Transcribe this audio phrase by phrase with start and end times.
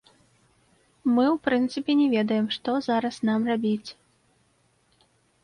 [1.15, 3.95] Мы ў прынцыпе не ведаем, што зараз нам рабіць.